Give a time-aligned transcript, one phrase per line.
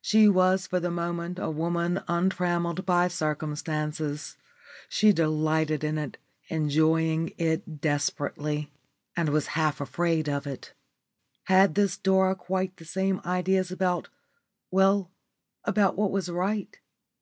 [0.00, 4.38] She was for the moment a woman untrammelled by circumstances.
[4.88, 6.16] She delighted in it,
[6.48, 8.72] enjoyed it desperately,
[9.14, 10.72] and was half afraid of it.
[11.48, 14.08] Had this Dora quite the same ideas about
[14.70, 15.10] well,
[15.66, 16.80] about what was right?